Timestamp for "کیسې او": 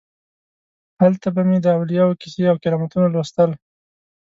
2.21-2.55